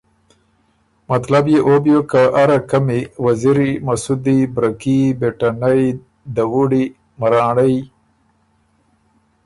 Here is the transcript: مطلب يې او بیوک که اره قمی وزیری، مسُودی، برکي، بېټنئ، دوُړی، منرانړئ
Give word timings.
مطلب 1.11 1.43
يې 1.53 1.59
او 1.67 1.73
بیوک 1.83 2.05
که 2.11 2.21
اره 2.41 2.57
قمی 2.69 3.01
وزیری، 3.25 3.71
مسُودی، 3.85 4.39
برکي، 4.55 4.99
بېټنئ، 5.19 5.83
دوُړی، 6.35 6.85
منرانړئ 7.19 7.75